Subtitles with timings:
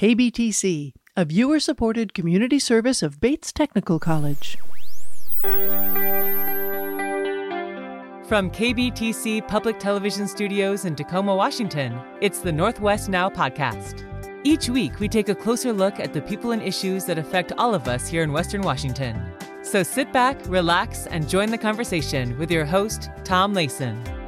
[0.00, 4.56] KBTC, a viewer supported community service of Bates Technical College.
[8.24, 14.06] From KBTC Public Television Studios in Tacoma, Washington, it's the Northwest Now podcast.
[14.42, 17.74] Each week, we take a closer look at the people and issues that affect all
[17.74, 19.22] of us here in Western Washington.
[19.60, 24.19] So sit back, relax, and join the conversation with your host, Tom Layson.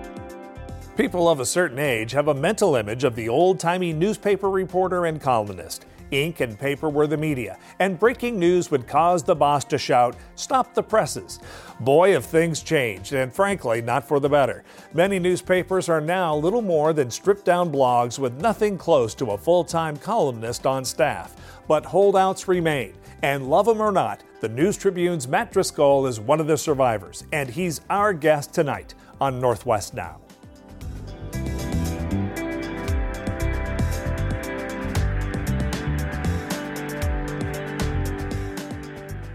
[1.02, 5.06] People of a certain age have a mental image of the old timey newspaper reporter
[5.06, 5.84] and columnist.
[6.12, 10.14] Ink and paper were the media, and breaking news would cause the boss to shout,
[10.36, 11.40] Stop the presses.
[11.80, 14.62] Boy, have things changed, and frankly, not for the better.
[14.94, 19.38] Many newspapers are now little more than stripped down blogs with nothing close to a
[19.38, 21.34] full time columnist on staff.
[21.66, 26.38] But holdouts remain, and love them or not, the News Tribune's Matt Driscoll is one
[26.38, 30.20] of the survivors, and he's our guest tonight on Northwest Now.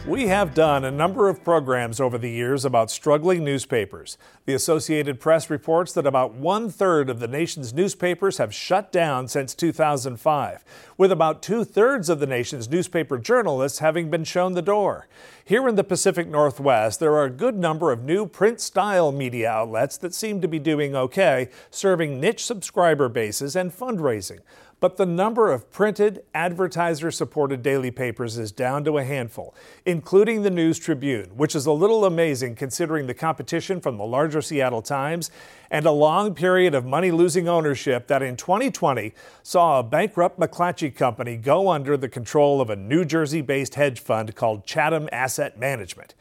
[0.07, 4.17] We have done a number of programs over the years about struggling newspapers.
[4.45, 9.27] The Associated Press reports that about one third of the nation's newspapers have shut down
[9.27, 10.63] since 2005,
[10.97, 15.09] with about two thirds of the nation's newspaper journalists having been shown the door.
[15.43, 19.49] Here in the Pacific Northwest, there are a good number of new print style media
[19.49, 24.39] outlets that seem to be doing okay, serving niche subscriber bases and fundraising.
[24.79, 29.55] But the number of printed, advertiser supported daily papers is down to a handful,
[29.87, 34.39] including the News Tribune, which is a little amazing considering the competition from the larger
[34.39, 35.31] Seattle Times
[35.71, 40.95] and a long period of money losing ownership that in 2020 saw a bankrupt McClatchy
[40.95, 45.57] company go under the control of a New Jersey based hedge fund called Chatham Asset
[45.57, 46.13] Management.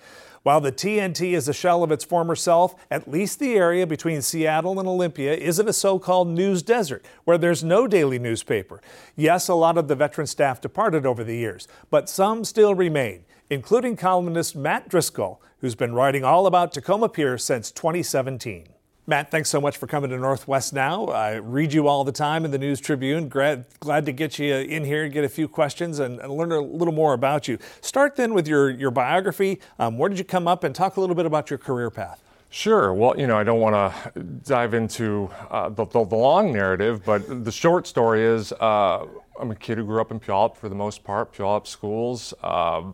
[0.47, 4.22] While the TNT is a shell of its former self, at least the area between
[4.22, 8.80] Seattle and Olympia isn't a so called news desert where there's no daily newspaper.
[9.17, 13.24] Yes, a lot of the veteran staff departed over the years, but some still remain,
[13.50, 18.76] including columnist Matt Driscoll, who's been writing all about Tacoma Pier since 2017.
[19.08, 21.06] Matt, thanks so much for coming to Northwest Now.
[21.06, 23.28] I read you all the time in the News Tribune.
[23.28, 26.50] Glad, glad to get you in here, and get a few questions, and, and learn
[26.50, 27.56] a little more about you.
[27.80, 29.61] Start then with your, your biography.
[29.78, 32.20] Um, where did you come up, and talk a little bit about your career path?
[32.50, 32.92] Sure.
[32.92, 37.44] Well, you know, I don't want to dive into uh, the, the, long narrative, but
[37.44, 39.06] the short story is uh,
[39.38, 42.34] I'm a kid who grew up in Puyallup for the most part, Puyallup schools.
[42.42, 42.90] Uh,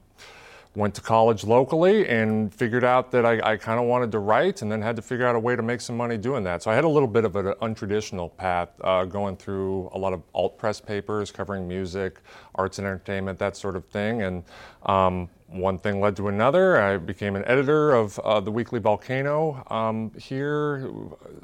[0.75, 4.63] went to college locally and figured out that I, I kind of wanted to write
[4.63, 6.63] and then had to figure out a way to make some money doing that.
[6.63, 10.15] So I had a little bit of an untraditional path uh, going through a lot
[10.15, 12.21] of alt press papers covering music,
[12.55, 14.23] arts and entertainment, that sort of thing.
[14.23, 14.45] And
[14.87, 16.81] um, one thing led to another.
[16.81, 20.91] I became an editor of uh, the Weekly Volcano um, here,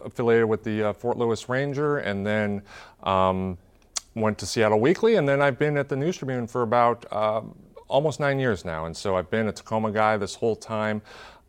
[0.03, 2.62] affiliated with the uh, Fort Lewis Ranger, and then
[3.03, 3.59] um,
[4.15, 5.16] went to Seattle Weekly.
[5.16, 7.55] And then I've been at the News Tribune for about um,
[7.88, 11.03] almost nine years now, and so I've been a Tacoma guy this whole time.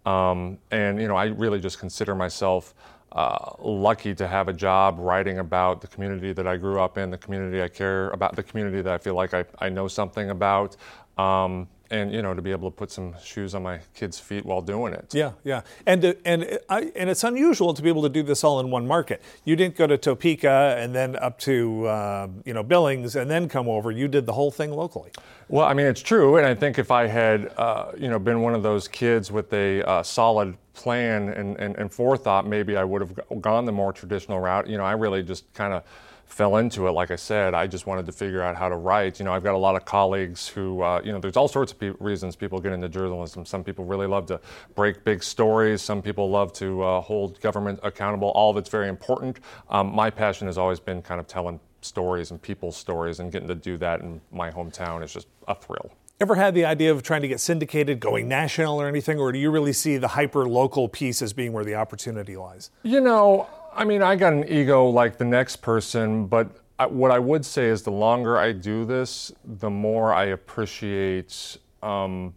[0.06, 2.74] Um, and you know, I really just consider myself
[3.12, 7.10] uh, lucky to have a job writing about the community that I grew up in,
[7.10, 10.30] the community I care about, the community that I feel like I, I know something
[10.30, 10.76] about.
[11.18, 14.46] Um, and you know to be able to put some shoes on my kids' feet
[14.46, 15.14] while doing it.
[15.14, 18.44] Yeah, yeah, and uh, and I, and it's unusual to be able to do this
[18.44, 19.22] all in one market.
[19.46, 23.50] You didn't go to Topeka and then up to uh, you know Billings and then
[23.50, 23.92] come over.
[23.92, 25.12] You did the whole thing locally.
[25.48, 28.42] Well, I mean it's true, and I think if I had uh, you know been
[28.42, 32.86] one of those kids with a uh, solid plan and, and, and forethought, maybe I
[32.86, 34.70] would have gone the more traditional route.
[34.70, 35.84] You know, I really just kind of
[36.30, 36.92] fell into it.
[36.92, 39.20] Like I said, I just wanted to figure out how to write.
[39.20, 41.72] You know, I've got a lot of colleagues who, uh, you know, there's all sorts
[41.72, 43.46] of pe- reasons people get into journalism.
[43.46, 44.40] Some people really love to
[44.76, 45.82] break big stories.
[45.82, 48.30] Some people love to uh, hold government accountable.
[48.30, 49.40] All of it's very important.
[49.70, 53.48] Um, my passion has always been kind of telling stories and people's stories, and getting
[53.48, 55.92] to do that in my hometown is just a thrill.
[56.22, 59.40] Ever had the idea of trying to get syndicated, going national or anything, or do
[59.40, 62.72] you really see the hyper local piece as being where the opportunity lies?
[62.84, 67.12] You know, I mean, I got an ego like the next person, but I, what
[67.12, 72.34] I would say is the longer I do this, the more I appreciate um,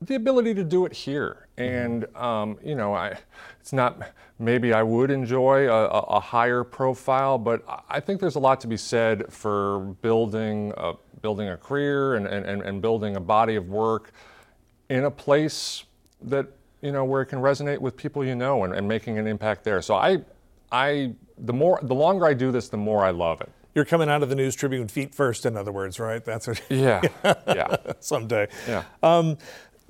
[0.00, 1.48] the ability to do it here.
[1.56, 3.18] And, um, you know, I,
[3.60, 8.40] it's not, maybe I would enjoy a, a, higher profile, but I think there's a
[8.40, 10.92] lot to be said for building a,
[11.22, 14.12] building a career and, and, and building a body of work
[14.90, 15.84] in a place
[16.20, 16.46] that,
[16.82, 19.64] you know, where it can resonate with people you know and, and making an impact
[19.64, 19.80] there.
[19.80, 20.18] So I,
[20.72, 23.50] I the more the longer I do this, the more I love it.
[23.74, 26.24] You're coming out of the News Tribune feet first, in other words, right?
[26.24, 26.62] That's what.
[26.70, 27.02] Yeah,
[27.46, 27.76] yeah.
[28.00, 28.48] Someday.
[28.66, 28.84] Yeah.
[29.02, 29.36] Um,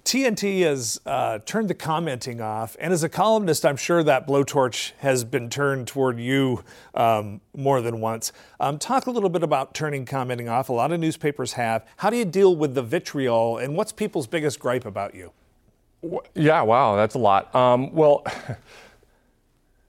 [0.07, 4.93] TNT has uh, turned the commenting off, and as a columnist, I'm sure that blowtorch
[4.99, 6.63] has been turned toward you
[6.95, 8.33] um, more than once.
[8.61, 10.69] Um, talk a little bit about turning commenting off.
[10.69, 11.85] A lot of newspapers have.
[11.97, 15.33] How do you deal with the vitriol, and what's people's biggest gripe about you?
[16.37, 17.53] Yeah, wow, that's a lot.
[17.53, 18.25] Um, well,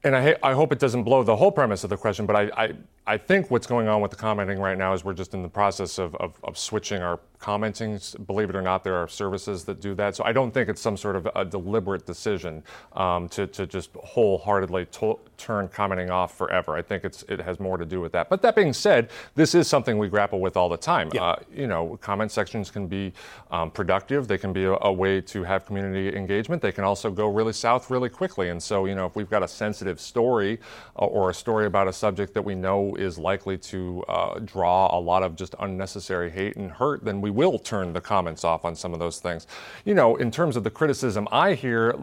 [0.04, 2.64] and I, I hope it doesn't blow the whole premise of the question, but I,
[2.64, 2.74] I,
[3.08, 5.48] I think what's going on with the commenting right now is we're just in the
[5.48, 7.98] process of, of, of, switching our commenting.
[8.26, 10.18] Believe it or not, there are services that do that.
[10.18, 12.64] So I don't think it's some sort of a deliberate decision
[12.94, 16.76] um, to, to just wholeheartedly to- turn commenting off forever.
[16.76, 18.28] I think it's, it has more to do with that.
[18.28, 21.10] But that being said, this is something we grapple with all the time.
[21.14, 21.24] Yeah.
[21.24, 23.14] Uh, you know, comment sections can be
[23.52, 24.28] um, productive.
[24.28, 26.62] They can be a, a way to have community engagement.
[26.62, 28.50] They can also go really south really quickly.
[28.50, 30.60] And so, you know, if we've got a sensitive story
[30.98, 34.96] uh, or a story about a subject that we know is likely to uh, draw
[34.98, 38.66] a lot of just unnecessary hate and hurt, then we will turn the comments off
[38.66, 39.48] on some of those things.
[39.86, 41.96] You know, in terms of the criticism I hear,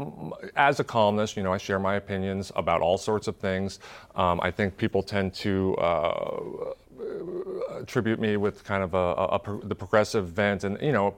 [0.57, 3.79] as a columnist, you know, I share my opinions about all sorts of things.
[4.15, 6.41] Um, I think people tend to uh,
[7.81, 11.15] attribute me with kind of a, a, a, the progressive bent and, you know,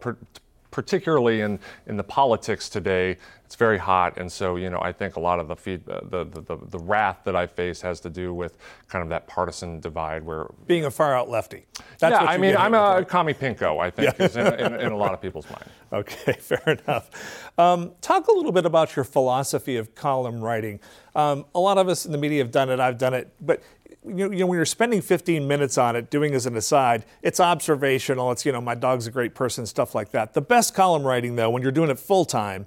[0.76, 4.18] particularly in, in the politics today, it's very hot.
[4.18, 6.78] And so, you know, I think a lot of the, feed, the, the, the, the,
[6.78, 10.48] wrath that I face has to do with kind of that partisan divide where.
[10.66, 11.64] Being a far out lefty.
[11.98, 13.08] That's yeah, I mean, I'm a right?
[13.08, 14.26] commie pinko, I think, yeah.
[14.26, 15.64] is in, in, in, a lot of people's mind.
[15.92, 17.52] Okay, fair enough.
[17.56, 20.80] Um, talk a little bit about your philosophy of column writing.
[21.14, 23.62] Um, a lot of us in the media have done it, I've done it, but
[24.06, 28.30] you know, when you're spending 15 minutes on it, doing as an aside, it's observational.
[28.32, 30.34] It's, you know, my dog's a great person, stuff like that.
[30.34, 32.66] The best column writing, though, when you're doing it full time,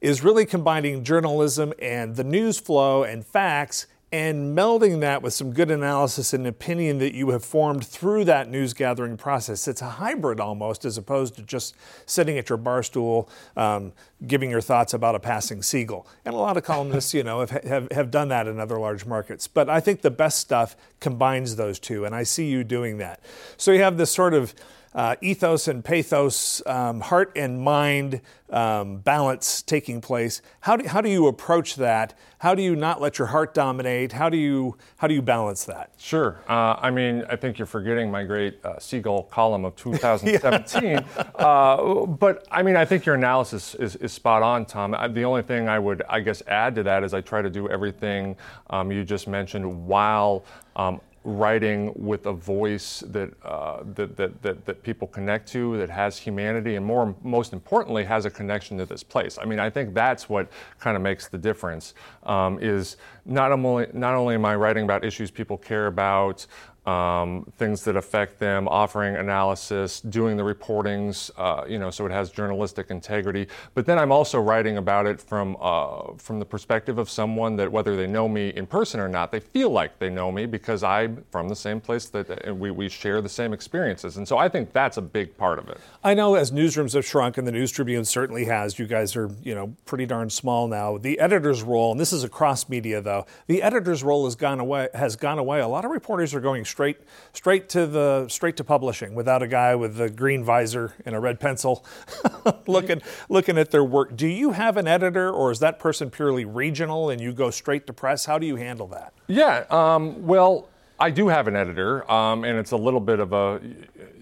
[0.00, 5.52] is really combining journalism and the news flow and facts and melding that with some
[5.52, 9.66] good analysis and opinion that you have formed through that news gathering process.
[9.66, 11.74] It's a hybrid almost, as opposed to just
[12.06, 13.92] sitting at your bar stool um,
[14.24, 16.06] giving your thoughts about a passing seagull.
[16.24, 19.04] And a lot of columnists, you know, have, have, have done that in other large
[19.04, 19.48] markets.
[19.48, 23.18] But I think the best stuff combines those two, and I see you doing that.
[23.56, 24.54] So you have this sort of
[24.94, 28.20] uh, ethos and pathos, um, heart and mind
[28.50, 30.40] um, balance taking place.
[30.60, 32.16] How do, how do you approach that?
[32.38, 34.12] How do you not let your heart dominate?
[34.12, 35.90] How do you how do you balance that?
[35.96, 36.38] Sure.
[36.48, 41.04] Uh, I mean, I think you're forgetting my great uh, Seagull column of 2017.
[41.34, 44.94] uh, but I mean, I think your analysis is, is spot on, Tom.
[45.14, 47.68] The only thing I would, I guess, add to that is I try to do
[47.68, 48.36] everything
[48.70, 50.44] um, you just mentioned while
[50.76, 55.88] um, writing with a voice that, uh, that, that, that, that, people connect to, that
[55.88, 59.38] has humanity, and more, most importantly, has a connection to this place.
[59.40, 60.48] I mean, I think that's what
[60.78, 61.94] kind of makes the difference.
[62.24, 66.46] Um, is not only not only am I writing about issues people care about,
[66.86, 72.12] um, things that affect them, offering analysis, doing the reportings, uh, you know, so it
[72.12, 73.48] has journalistic integrity.
[73.74, 77.70] But then I'm also writing about it from uh, from the perspective of someone that
[77.70, 80.82] whether they know me in person or not, they feel like they know me because
[80.82, 84.16] I'm from the same place that we, we share the same experiences.
[84.16, 85.78] And so I think that's a big part of it.
[86.02, 88.78] I know as newsrooms have shrunk, and the News Tribune certainly has.
[88.78, 90.98] You guys are, you know, pretty darn small now.
[90.98, 94.88] The editor's role, and this is across media though, the editor's role has gone away.
[94.94, 95.60] Has gone away.
[95.60, 96.96] A lot of reporters are going straight
[97.32, 101.20] straight to the straight to publishing without a guy with a green visor and a
[101.20, 101.86] red pencil
[102.66, 104.16] looking looking at their work.
[104.16, 107.86] Do you have an editor, or is that person purely regional and you go straight
[107.86, 108.24] to press?
[108.24, 109.12] How do you handle that?
[109.28, 110.68] Yeah, um, well,
[110.98, 113.60] I do have an editor, um, and it's a little bit of a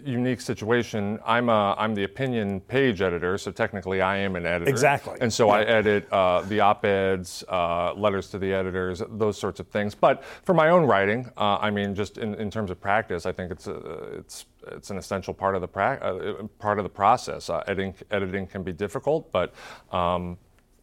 [0.04, 1.18] unique situation.
[1.24, 4.70] I'm a, I'm the opinion page editor, so technically I am an editor.
[4.70, 5.18] Exactly.
[5.20, 5.54] And so yeah.
[5.54, 9.94] I edit uh, the op-eds, uh, letters to the editors, those sorts of things.
[9.94, 13.32] But for my own writing, uh, I mean, just in, in terms of practice, I
[13.32, 13.74] think it's a,
[14.18, 17.50] it's it's an essential part of the pra- uh, part of the process.
[17.50, 19.54] Uh, editing editing can be difficult, but
[19.90, 20.38] um,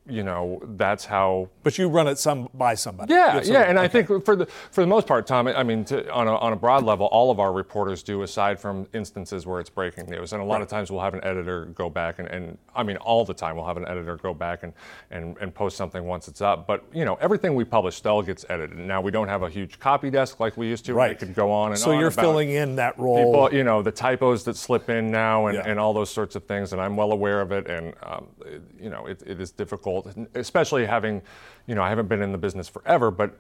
[0.09, 1.49] you know that's how.
[1.63, 3.13] But you run it some by somebody.
[3.13, 3.85] Yeah, yeah, and okay.
[3.85, 5.47] I think for the for the most part, Tom.
[5.47, 8.59] I mean, to, on a on a broad level, all of our reporters do, aside
[8.59, 10.33] from instances where it's breaking news.
[10.33, 10.61] And a lot right.
[10.61, 13.55] of times we'll have an editor go back and, and I mean, all the time
[13.55, 14.73] we'll have an editor go back and,
[15.11, 16.67] and and post something once it's up.
[16.67, 18.77] But you know, everything we publish still gets edited.
[18.77, 20.93] Now we don't have a huge copy desk like we used to.
[20.93, 21.11] Right.
[21.11, 21.97] It could go on and so on.
[21.97, 23.17] So you're filling in that role.
[23.17, 25.63] People, you know, the typos that slip in now and, yeah.
[25.65, 27.67] and all those sorts of things, and I'm well aware of it.
[27.67, 29.98] And um, it, you know, it, it is difficult,
[30.35, 31.21] especially having,
[31.67, 33.37] you know, I haven't been in the business forever, but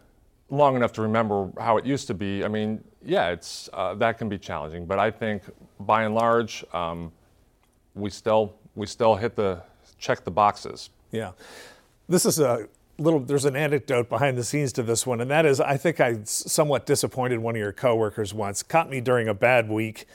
[0.49, 2.43] long enough to remember how it used to be.
[2.43, 5.43] I mean, yeah, it's uh, that can be challenging, but I think
[5.79, 7.11] by and large, um,
[7.95, 9.61] we still we still hit the
[9.97, 10.89] check the boxes.
[11.11, 11.31] Yeah,
[12.07, 13.19] this is a little.
[13.19, 16.19] There's an anecdote behind the scenes to this one, and that is, I think I
[16.23, 18.63] somewhat disappointed one of your coworkers once.
[18.63, 20.05] Caught me during a bad week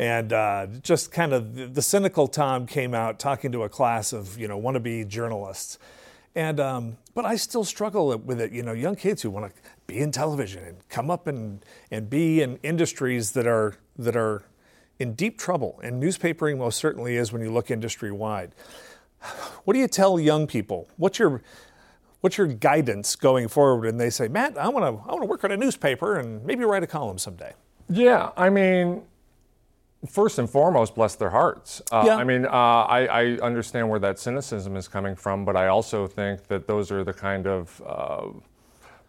[0.00, 4.38] and uh, just kind of the, cynical Tom came out talking to a class of
[4.38, 5.78] you know wannabe journalists,
[6.34, 8.50] and um, but I still struggle with it.
[8.50, 12.08] You know, young kids who want to be in television and come up and and
[12.08, 14.42] be in industries that are that are
[14.98, 18.54] in deep trouble, and newspapering most certainly is when you look industry wide.
[19.64, 20.88] What do you tell young people?
[20.96, 21.42] What's your
[22.22, 23.86] what's your guidance going forward?
[23.86, 26.42] And they say, Matt, I want to I want to work on a newspaper and
[26.42, 27.52] maybe write a column someday.
[27.90, 29.02] Yeah, I mean,
[30.08, 31.82] first and foremost, bless their hearts.
[31.92, 32.16] Uh, yeah.
[32.16, 36.06] I mean, uh, I, I, understand where that cynicism is coming from, but I also
[36.06, 38.28] think that those are the kind of uh,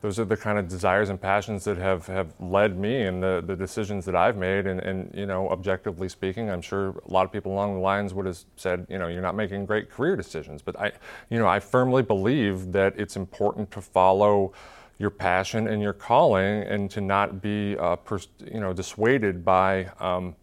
[0.01, 3.43] those are the kind of desires and passions that have, have led me and the,
[3.45, 4.65] the decisions that I've made.
[4.65, 8.13] And, and, you know, objectively speaking, I'm sure a lot of people along the lines
[8.15, 10.63] would have said, you know, you're not making great career decisions.
[10.63, 10.91] But I,
[11.29, 14.53] you know, I firmly believe that it's important to follow
[14.97, 19.85] your passion and your calling and to not be, uh, pers- you know, dissuaded by,
[19.99, 20.35] um,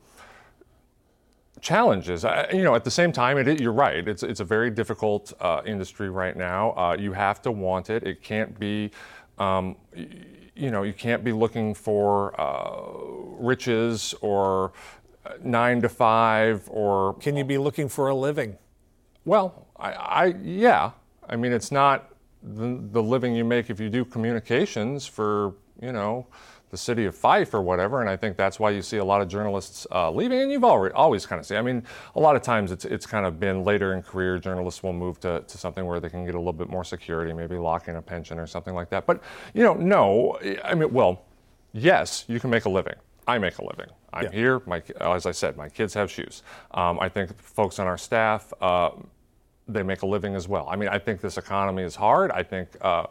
[1.61, 2.25] challenges.
[2.25, 4.07] I, you know, at the same time, it, you're right.
[4.07, 6.73] It's it's a very difficult uh, industry right now.
[6.77, 8.05] Uh, you have to want it.
[8.05, 8.91] It can't be
[9.39, 12.81] um, you know, you can't be looking for uh,
[13.39, 14.73] riches or
[15.25, 17.15] uh, nine to five or.
[17.15, 18.59] Can you be looking for a living?
[19.25, 20.91] Well, I, I yeah.
[21.29, 22.13] I mean, it's not
[22.43, 26.27] the, the living you make if you do communications for, you know,
[26.71, 29.21] the city of Fife or whatever, and I think that's why you see a lot
[29.21, 30.41] of journalists uh, leaving.
[30.41, 31.57] And you've already, always kind of see.
[31.57, 31.83] I mean,
[32.15, 34.39] a lot of times it's it's kind of been later in career.
[34.39, 37.33] Journalists will move to, to something where they can get a little bit more security,
[37.33, 39.07] maybe lock in a pension or something like that.
[39.07, 39.23] But
[39.55, 40.39] you know, no.
[40.65, 41.25] I mean, well,
[41.73, 42.97] yes, you can make a living.
[43.27, 43.93] I make a living.
[44.13, 44.31] I'm yeah.
[44.31, 44.63] here.
[44.67, 46.43] My, as I said, my kids have shoes.
[46.73, 48.53] Um, I think folks on our staff.
[48.61, 48.91] Uh,
[49.69, 50.67] they make a living as well.
[50.71, 52.31] I mean, I think this economy is hard.
[52.31, 53.07] I think uh,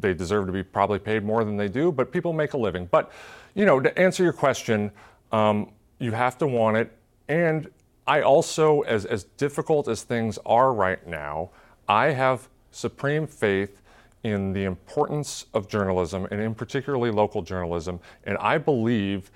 [0.00, 2.86] they deserve to be probably paid more than they do, but people make a living.
[2.90, 3.10] But,
[3.54, 4.90] you know, to answer your question,
[5.32, 6.92] um, you have to want it.
[7.28, 7.68] And
[8.06, 11.50] I also, as, as difficult as things are right now,
[11.88, 13.82] I have supreme faith
[14.22, 18.00] in the importance of journalism and in particularly local journalism.
[18.24, 19.30] And I believe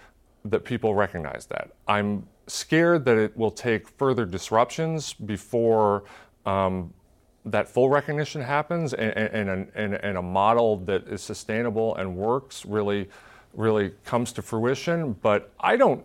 [0.45, 1.71] that people recognize that.
[1.87, 6.05] I'm scared that it will take further disruptions before
[6.45, 6.93] um,
[7.45, 12.65] that full recognition happens and, and, and, and, a model that is sustainable and works
[12.65, 13.09] really
[13.55, 15.13] really comes to fruition.
[15.15, 16.05] But i don't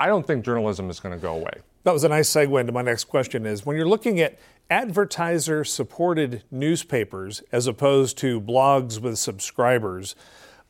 [0.00, 1.52] i don't think journalism is going to go away.
[1.84, 4.38] That was a nice segue into my next question is when you're looking at
[4.70, 10.14] advertiser supported newspapers as opposed to blogs with subscribers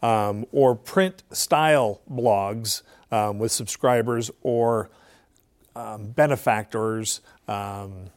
[0.03, 4.91] um, or print style blogs um, with subscribers or
[5.75, 8.11] um, benefactors um,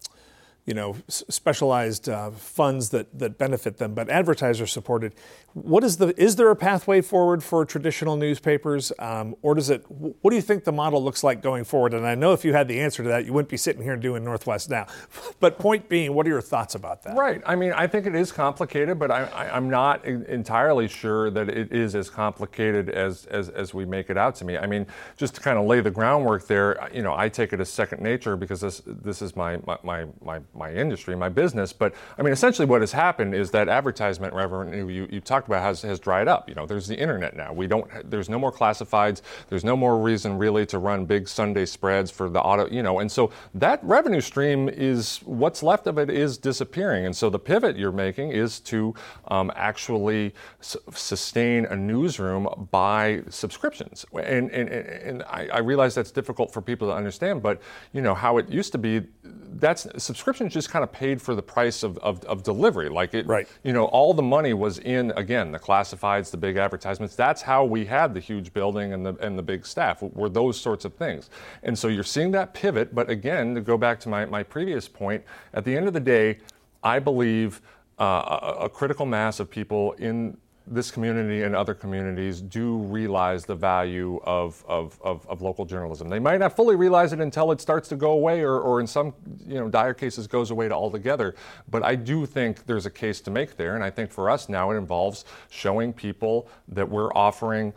[0.65, 5.13] you know, specialized uh, funds that, that benefit them, but advertiser supported.
[5.53, 9.83] What is the is there a pathway forward for traditional newspapers, um, or does it?
[9.89, 11.93] What do you think the model looks like going forward?
[11.93, 13.97] And I know if you had the answer to that, you wouldn't be sitting here
[13.97, 14.87] doing Northwest now.
[15.39, 17.17] But point being, what are your thoughts about that?
[17.17, 17.41] Right.
[17.45, 21.71] I mean, I think it is complicated, but I, am not entirely sure that it
[21.71, 24.57] is as complicated as, as as we make it out to me.
[24.57, 24.85] I mean,
[25.17, 28.01] just to kind of lay the groundwork there, you know, I take it as second
[28.01, 31.73] nature because this this is my my my, my my industry, my business.
[31.73, 35.61] But I mean, essentially, what has happened is that advertisement revenue you, you talked about
[35.61, 36.49] has, has dried up.
[36.49, 37.53] You know, there's the internet now.
[37.53, 37.87] We don't.
[38.09, 39.21] There's no more classifieds.
[39.49, 42.69] There's no more reason really to run big Sunday spreads for the auto.
[42.69, 47.05] You know, and so that revenue stream is what's left of it is disappearing.
[47.05, 48.93] And so the pivot you're making is to
[49.27, 54.05] um, actually s- sustain a newsroom by subscriptions.
[54.13, 57.61] And and, and I, I realize that's difficult for people to understand, but
[57.93, 59.01] you know how it used to be.
[59.23, 59.85] That's
[60.49, 62.89] just kind of paid for the price of, of, of delivery.
[62.89, 63.47] Like it, right.
[63.63, 67.15] you know, all the money was in again the classifieds, the big advertisements.
[67.15, 70.59] That's how we had the huge building and the and the big staff were those
[70.59, 71.29] sorts of things.
[71.63, 72.93] And so you're seeing that pivot.
[72.95, 75.99] But again, to go back to my, my previous point, at the end of the
[75.99, 76.39] day,
[76.83, 77.61] I believe
[77.99, 80.37] uh, a, a critical mass of people in
[80.71, 86.07] this community and other communities do realize the value of, of, of, of, local journalism.
[86.07, 88.87] They might not fully realize it until it starts to go away or, or in
[88.87, 89.13] some
[89.45, 91.35] you know, dire cases goes away altogether.
[91.69, 93.75] But I do think there's a case to make there.
[93.75, 97.73] And I think for us now it involves showing people that we're offering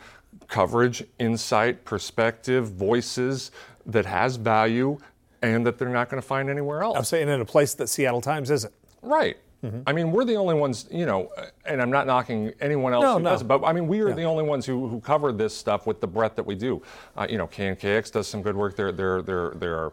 [0.46, 3.50] coverage, insight, perspective, voices
[3.86, 4.98] that has value
[5.42, 6.96] and that they're not going to find anywhere else.
[6.96, 8.72] I'm saying in a place that Seattle Times isn't.
[9.02, 9.36] Right.
[9.64, 9.80] Mm-hmm.
[9.86, 11.32] I mean, we're the only ones, you know,
[11.64, 13.30] and I'm not knocking anyone else no, who no.
[13.30, 14.14] does it, but I mean, we are yeah.
[14.14, 16.82] the only ones who, who cover this stuff with the breadth that we do.
[17.16, 18.92] Uh, you know, KNKX does some good work there.
[18.92, 19.92] There, there, there are.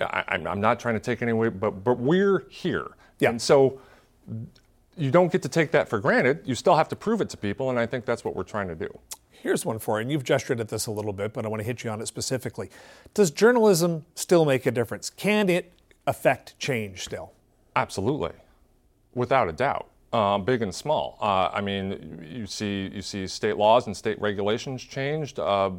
[0.00, 3.28] I, am not trying to take any away, but but we're here, yeah.
[3.28, 3.78] and so
[4.96, 6.40] you don't get to take that for granted.
[6.46, 8.68] You still have to prove it to people, and I think that's what we're trying
[8.68, 8.98] to do.
[9.30, 11.60] Here's one for you, and you've gestured at this a little bit, but I want
[11.60, 12.70] to hit you on it specifically.
[13.12, 15.10] Does journalism still make a difference?
[15.10, 15.70] Can it
[16.06, 17.32] affect change still?
[17.76, 18.32] Absolutely,
[19.14, 21.18] without a doubt uh, big and small.
[21.20, 25.70] Uh, I mean, you see you see state laws and state regulations changed uh,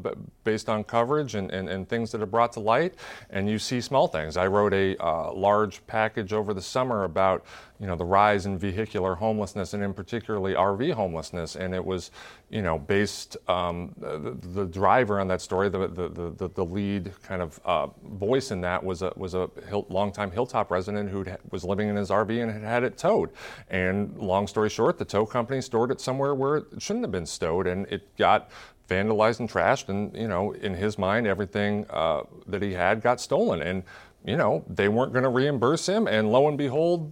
[0.43, 2.95] based on coverage and, and, and, things that are brought to light,
[3.29, 4.37] and you see small things.
[4.37, 7.45] I wrote a uh, large package over the summer about
[7.79, 12.11] you know the rise in vehicular homelessness and in particularly RV homelessness, and it was
[12.49, 17.11] you know based um, the, the, driver on that story, the the, the, the lead
[17.23, 21.25] kind of uh, voice in that was a was a hill, longtime Hilltop resident who
[21.49, 23.31] was living in his RV and had had it towed.
[23.69, 27.25] And long story short, the tow company stored it somewhere where it shouldn't have been
[27.25, 28.51] stowed, and it got
[28.91, 29.89] vandalized and trashed.
[29.89, 33.61] And you know, in his mind, everything uh, that he had got stolen.
[33.61, 33.83] And
[34.25, 37.11] you know, they weren't going to reimburse him, and lo and behold,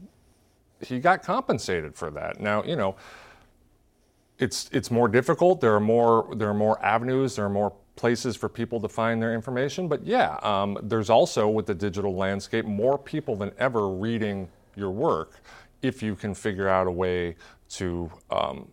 [0.82, 2.40] he got compensated for that.
[2.40, 2.96] Now, you know,
[4.38, 5.62] it's it's more difficult.
[5.62, 7.36] There are more there are more avenues.
[7.36, 9.88] There are more places for people to find their information.
[9.88, 14.92] But yeah, um, there's also with the digital landscape more people than ever reading your
[14.92, 15.42] work
[15.82, 17.36] if you can figure out a way
[17.70, 18.68] to um,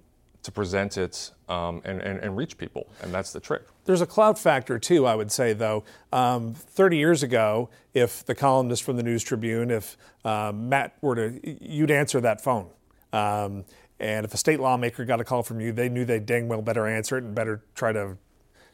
[0.47, 3.63] to present it um, and, and, and, reach people, and that's the trick.
[3.85, 5.85] There's a cloud factor too, I would say, though.
[6.13, 11.17] Um, 30 years ago, if the columnist from the News Tribune, if um, Matt were
[11.17, 12.69] to, you'd answer that phone.
[13.13, 13.65] Um,
[13.99, 16.63] and if a state lawmaker got a call from you, they knew they dang well
[16.63, 18.17] better answer it and better try to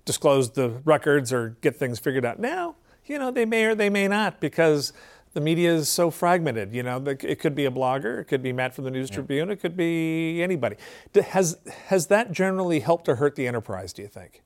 [0.05, 2.38] disclose the records or get things figured out.
[2.38, 2.76] Now,
[3.07, 4.93] you know, they may or they may not because
[5.33, 6.73] the media is so fragmented.
[6.73, 9.17] You know, it could be a blogger, it could be Matt from the News yeah.
[9.17, 10.77] Tribune, it could be anybody.
[11.15, 13.93] Has has that generally helped or hurt the enterprise?
[13.93, 14.43] Do you think?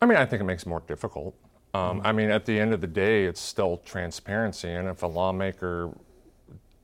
[0.00, 1.34] I mean, I think it makes it more difficult.
[1.72, 2.06] Um, mm-hmm.
[2.06, 5.90] I mean, at the end of the day, it's still transparency, and if a lawmaker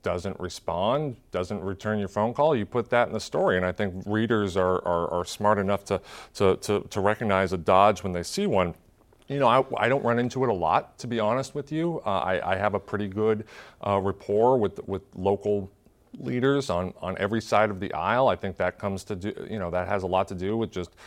[0.03, 3.57] doesn't respond, doesn't return your phone call, you put that in the story.
[3.57, 6.01] And I think readers are, are, are smart enough to,
[6.35, 8.73] to, to, to recognize a dodge when they see one.
[9.31, 12.01] You know, I, I, don't run into it a lot, to be honest with you.
[12.05, 13.45] Uh, I, I, have a pretty good
[13.87, 15.71] uh, rapport with, with local
[16.19, 18.27] leaders on, on every side of the aisle.
[18.27, 20.69] I think that comes to do, you know, that has a lot to do with
[20.69, 20.97] just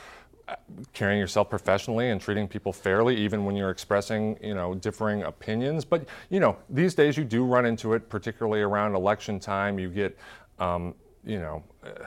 [0.48, 0.54] uh,
[0.94, 5.84] carrying yourself professionally and treating people fairly, even when you're expressing, you know, differing opinions.
[5.84, 9.78] But, you know, these days you do run into it, particularly around election time.
[9.78, 10.16] You get,
[10.58, 10.94] um,
[11.26, 12.06] you know, uh,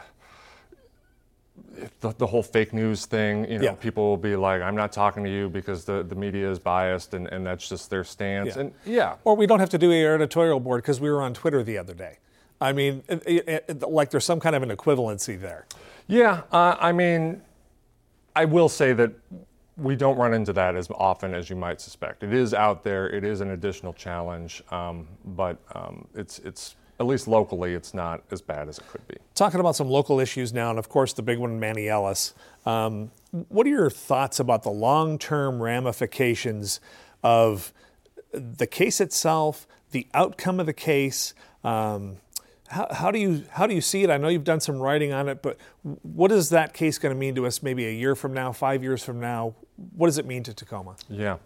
[2.02, 3.72] the, the, whole fake news thing, you know, yeah.
[3.74, 7.14] people will be like, I'm not talking to you because the, the media is biased
[7.14, 8.56] and, and that's just their stance.
[8.56, 8.62] Yeah.
[8.62, 9.16] And yeah.
[9.24, 11.78] Or we don't have to do our editorial board because we were on Twitter the
[11.78, 12.18] other day.
[12.60, 15.66] I mean, it, it, it, like there's some kind of an equivalency there.
[16.08, 16.42] Yeah.
[16.52, 17.42] Uh, I mean,
[18.36, 19.12] I will say that
[19.78, 22.24] we don't run into that as often as you might suspect.
[22.24, 23.10] It is out there.
[23.10, 28.24] It is an additional challenge, um, but um, it's it's at least locally, it's not
[28.32, 29.16] as bad as it could be.
[29.36, 32.34] Talking about some local issues now, and of course the big one, Manny Ellis.
[32.66, 33.12] Um,
[33.50, 36.80] what are your thoughts about the long-term ramifications
[37.24, 37.72] of
[38.32, 41.34] the case itself, the outcome of the case?
[41.64, 42.18] Um,
[42.70, 44.10] how, how, do you how do you see it?
[44.10, 45.58] I know you've done some writing on it, but
[46.02, 47.64] what is that case going to mean to us?
[47.64, 49.54] Maybe a year from now, five years from now,
[49.96, 50.96] what does it mean to Tacoma?
[51.10, 51.38] Yeah,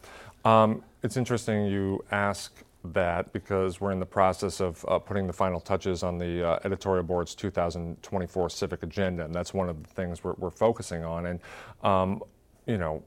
[0.45, 2.51] um, it's interesting you ask
[2.83, 6.59] that because we're in the process of uh, putting the final touches on the uh,
[6.63, 11.27] editorial board's 2024 civic agenda, and that's one of the things we're, we're focusing on.
[11.27, 11.39] And
[11.83, 12.23] um,
[12.65, 13.03] you know,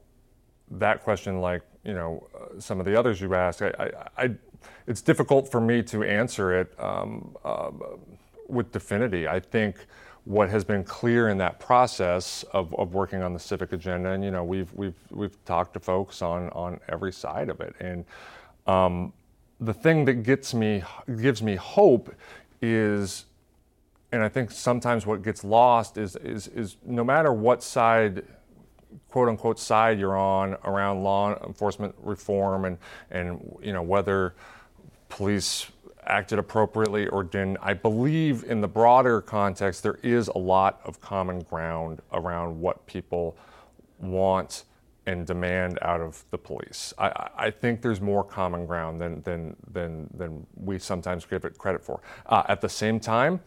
[0.71, 4.31] that question, like you know, uh, some of the others you asked, I, I, I,
[4.87, 7.71] it's difficult for me to answer it um, uh,
[8.47, 9.27] with definity.
[9.27, 9.85] I think
[10.23, 14.23] what has been clear in that process of, of working on the civic agenda, and
[14.23, 18.05] you know, we've we've we've talked to folks on on every side of it, and
[18.67, 19.13] um,
[19.59, 20.83] the thing that gets me
[21.21, 22.13] gives me hope
[22.61, 23.25] is
[24.11, 28.23] and I think sometimes what gets lost is is is no matter what side
[29.09, 32.77] quote unquote side you're on around law enforcement reform and
[33.11, 34.35] and you know whether
[35.09, 35.71] police
[36.05, 41.01] acted appropriately or didn't I believe in the broader context there is a lot of
[41.01, 43.37] common ground around what people
[43.99, 44.65] want
[45.07, 46.93] and demand out of the police.
[46.97, 51.57] I, I, think there's more common ground than, than, than, than we sometimes give it
[51.57, 52.01] credit for.
[52.25, 53.39] Uh, at the same time,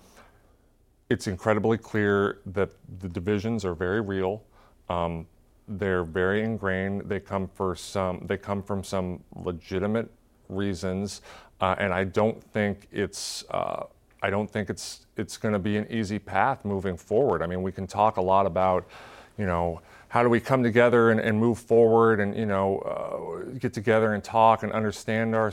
[1.11, 4.43] it's incredibly clear that the divisions are very real.
[4.89, 5.27] Um,
[5.67, 7.03] they're very ingrained.
[7.09, 8.25] They come for some.
[8.27, 10.11] They come from some legitimate
[10.49, 11.21] reasons,
[11.61, 13.45] uh, and I don't think it's.
[13.51, 13.85] Uh,
[14.23, 17.43] I don't think it's it's going to be an easy path moving forward.
[17.43, 18.89] I mean, we can talk a lot about,
[19.37, 23.59] you know, how do we come together and, and move forward and you know uh,
[23.59, 25.53] get together and talk and understand our,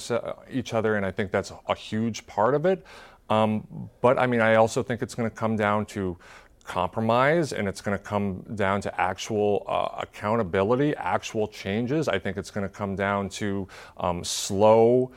[0.49, 2.85] each other and i think that's a huge part of it
[3.29, 6.17] um, but i mean i also think it's going to come down to
[6.65, 12.07] compromise and it's going to come down to actual uh, accountability, actual changes.
[12.07, 15.11] I think it's going to come down to um, slow,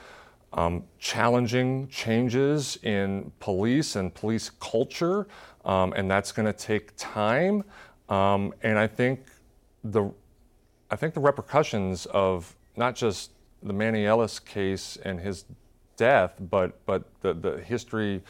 [0.52, 5.26] um, challenging changes in police and police culture,
[5.64, 7.64] um, and that's going to take time.
[8.08, 9.20] Um, and I think
[9.84, 10.10] the
[10.90, 15.44] I think the repercussions of not just the Manny Ellis case and his
[15.96, 18.22] death, but but the, the history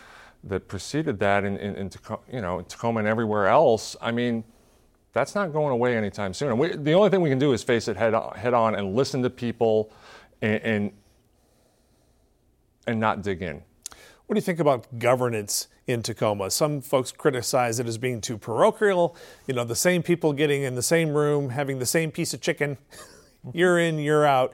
[0.44, 1.90] that preceded that in, in, in
[2.32, 3.96] you know Tacoma and everywhere else.
[4.00, 4.44] I mean,
[5.12, 6.50] that's not going away anytime soon.
[6.50, 8.74] And we, the only thing we can do is face it head on, head on
[8.74, 9.92] and listen to people
[10.42, 10.92] and, and
[12.86, 13.62] and not dig in.
[14.28, 16.50] What do you think about governance in Tacoma?
[16.50, 19.16] Some folks criticize it as being too parochial.
[19.46, 22.42] You know, the same people getting in the same room, having the same piece of
[22.42, 22.76] chicken,
[23.54, 24.52] year in, year out.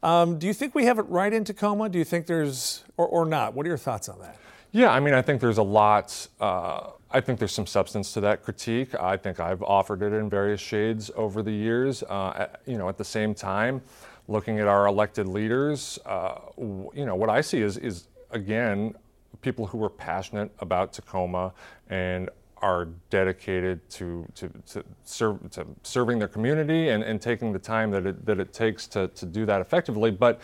[0.00, 1.88] Um, do you think we have it right in Tacoma?
[1.88, 3.52] Do you think there's, or, or not?
[3.52, 4.36] What are your thoughts on that?
[4.70, 6.28] Yeah, I mean, I think there's a lot.
[6.40, 8.94] Uh, I think there's some substance to that critique.
[8.94, 12.04] I think I've offered it in various shades over the years.
[12.04, 13.82] Uh, you know, at the same time,
[14.28, 18.94] looking at our elected leaders, uh, you know, what I see is, is again,
[19.40, 21.52] people who are passionate about Tacoma
[21.88, 22.28] and
[22.62, 27.90] are dedicated to, to, to, serve, to serving their community and, and taking the time
[27.90, 30.10] that it, that it takes to, to do that effectively.
[30.10, 30.40] But,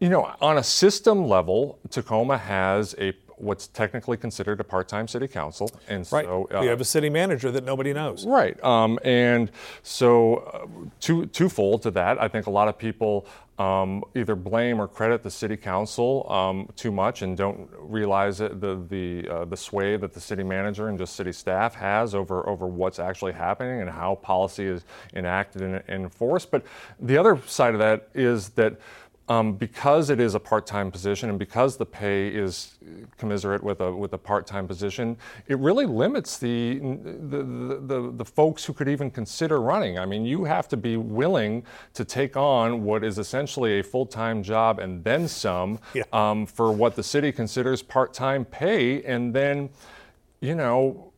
[0.00, 3.12] you know, on a system level, Tacoma has a
[3.42, 6.24] what's technically considered a part-time city council, and right.
[6.24, 8.24] so uh, we have a city manager that nobody knows.
[8.24, 9.50] Right, um, and
[9.82, 10.66] so uh,
[11.00, 12.20] two, twofold to that.
[12.20, 13.26] I think a lot of people
[13.58, 18.60] um, either blame or credit the city council um, too much and don't realize it,
[18.60, 22.48] the the uh, the sway that the city manager and just city staff has over
[22.48, 26.50] over what's actually happening and how policy is enacted and, and enforced.
[26.50, 26.64] But
[26.98, 28.78] the other side of that is that
[29.28, 32.74] um, because it is a part-time position and because the pay is
[33.18, 37.42] commiserate with a with a part-time position, it really limits the the,
[37.86, 39.98] the the folks who could even consider running.
[39.98, 44.42] I mean, you have to be willing to take on what is essentially a full-time
[44.42, 46.02] job and then some yeah.
[46.12, 49.70] um, for what the city considers part-time pay, and then,
[50.40, 51.11] you know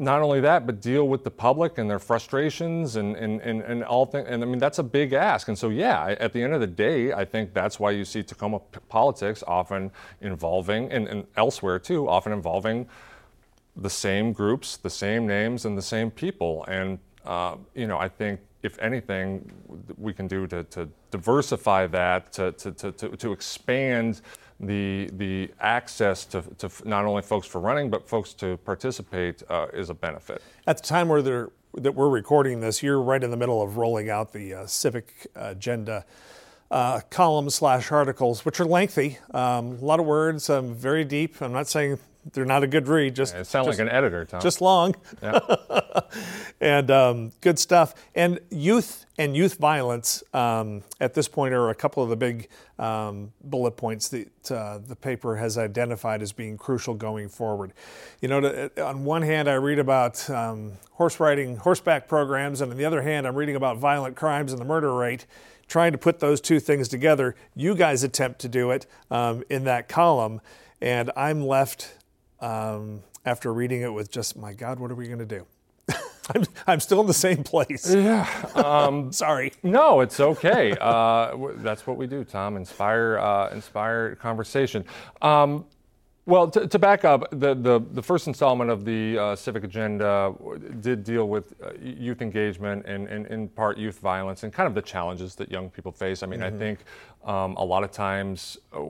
[0.00, 3.84] not only that, but deal with the public and their frustrations and, and, and, and
[3.84, 4.26] all things.
[4.28, 5.48] And I mean, that's a big ask.
[5.48, 8.22] And so, yeah, at the end of the day, I think that's why you see
[8.22, 9.90] Tacoma p- politics often
[10.22, 12.88] involving, and, and elsewhere too, often involving
[13.76, 16.64] the same groups, the same names, and the same people.
[16.66, 19.50] And, uh, you know, I think if anything
[19.96, 24.22] we can do to, to diversify that, to, to, to, to expand
[24.60, 29.66] the the access to, to not only folks for running but folks to participate uh,
[29.72, 30.42] is a benefit.
[30.66, 33.76] At the time where they're, that we're recording this, you're right in the middle of
[33.76, 36.04] rolling out the uh, civic agenda.
[36.70, 41.42] Uh, columns slash articles, which are lengthy, um, a lot of words, um, very deep.
[41.42, 41.98] I'm not saying
[42.32, 43.16] they're not a good read.
[43.16, 44.40] Just yeah, it sounds like an editor, Tom.
[44.40, 44.94] Just long.
[45.22, 45.40] Yeah.
[46.60, 47.94] and um, good stuff.
[48.14, 52.48] And youth and youth violence um, at this point are a couple of the big
[52.78, 57.72] um, bullet points that uh, the paper has identified as being crucial going forward.
[58.20, 62.70] You know, to, on one hand, I read about um, horse riding, horseback programs, and
[62.70, 65.26] on the other hand, I'm reading about violent crimes and the murder rate.
[65.68, 69.64] Trying to put those two things together, you guys attempt to do it um, in
[69.64, 70.40] that column,
[70.80, 71.94] and I'm left
[72.40, 75.46] um, after reading it with just, my God, what are we going to do?
[76.34, 77.92] I'm, I'm still in the same place.
[77.92, 78.26] Yeah.
[78.54, 79.52] Um, Sorry.
[79.62, 80.76] No, it's okay.
[80.80, 82.56] Uh, that's what we do, Tom.
[82.56, 84.84] Inspire, uh, inspire conversation.
[85.22, 85.64] Um,
[86.26, 90.32] well, to, to, back up, the, the, the, first installment of the uh, Civic Agenda
[90.80, 94.74] did deal with uh, youth engagement and, and, in part, youth violence and kind of
[94.74, 96.22] the challenges that young people face.
[96.22, 96.54] I mean, mm-hmm.
[96.54, 96.80] I think
[97.24, 98.80] um, a lot of times uh,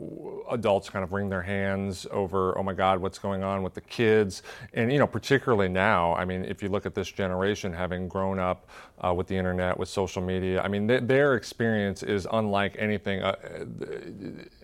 [0.50, 3.80] adults kind of wring their hands over, oh my God, what's going on with the
[3.80, 4.42] kids?
[4.72, 8.38] And, you know, particularly now, I mean, if you look at this generation having grown
[8.38, 8.68] up
[9.04, 13.20] uh, with the internet, with social media, I mean, th- their experience is unlike anything,
[13.20, 13.34] uh,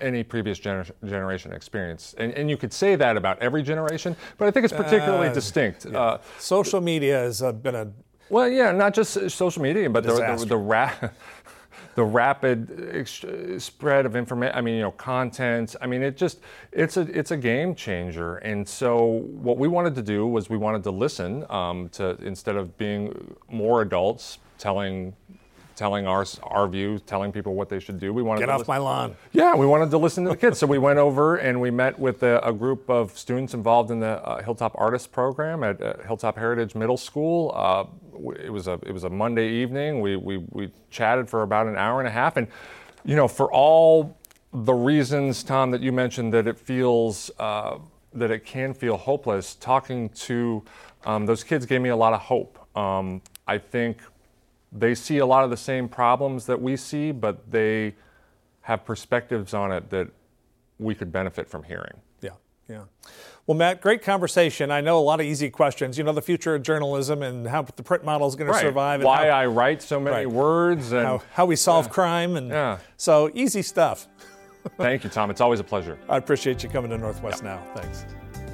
[0.00, 2.14] any previous gener- generation experience.
[2.18, 5.34] And, and, you could say that about every generation, but I think it's particularly uh,
[5.34, 5.86] distinct.
[5.86, 5.98] Yeah.
[5.98, 7.90] Uh, social media has been a
[8.28, 10.92] well, yeah, not just social media, but the, the, the, ra-
[11.96, 13.24] the rapid ex-
[13.58, 14.54] spread of information.
[14.54, 15.74] I mean, you know, content.
[15.80, 18.36] I mean, it just it's a it's a game changer.
[18.36, 22.54] And so what we wanted to do was we wanted to listen um, to instead
[22.56, 25.16] of being more adults telling
[25.76, 28.12] telling our our view, telling people what they should do.
[28.12, 28.72] We wanted get to off listen.
[28.72, 29.16] my lawn.
[29.32, 30.58] Yeah, we wanted to listen to the kids.
[30.58, 34.00] so we went over and we met with a, a group of students involved in
[34.00, 37.52] the uh, Hilltop Artists Program at uh, Hilltop Heritage Middle School.
[37.54, 37.84] Uh,
[38.42, 40.00] it was a it was a Monday evening.
[40.00, 42.48] We we we chatted for about an hour and a half, and
[43.04, 44.18] you know, for all
[44.52, 47.78] the reasons, Tom, that you mentioned, that it feels uh,
[48.14, 50.64] that it can feel hopeless, talking to
[51.04, 52.58] um, those kids gave me a lot of hope.
[52.76, 53.98] Um, I think
[54.78, 57.94] they see a lot of the same problems that we see, but they
[58.62, 60.08] have perspectives on it that
[60.78, 62.00] we could benefit from hearing.
[62.20, 62.30] Yeah,
[62.68, 62.82] yeah.
[63.46, 64.72] Well, Matt, great conversation.
[64.72, 65.96] I know a lot of easy questions.
[65.96, 68.60] You know, the future of journalism and how the print model is going right.
[68.60, 69.00] to survive.
[69.00, 70.30] And Why how, I write so many right.
[70.30, 71.92] words and how, how we solve yeah.
[71.92, 72.36] crime.
[72.36, 72.78] And yeah.
[72.96, 74.08] so easy stuff.
[74.76, 75.30] Thank you, Tom.
[75.30, 75.96] It's always a pleasure.
[76.08, 77.62] I appreciate you coming to Northwest Now.
[77.76, 78.04] Thanks.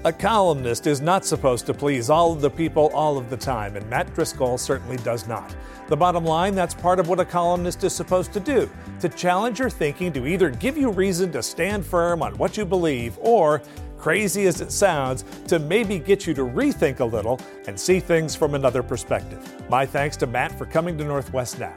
[0.05, 3.77] A columnist is not supposed to please all of the people all of the time,
[3.77, 5.55] and Matt Driscoll certainly does not.
[5.87, 9.61] The bottom line that's part of what a columnist is supposed to do to challenge
[9.61, 13.63] your thinking, to either give you reason to stand firm on what you believe, or,
[13.97, 18.35] crazy as it sounds, to maybe get you to rethink a little and see things
[18.35, 19.49] from another perspective.
[19.71, 21.77] My thanks to Matt for coming to Northwest Now.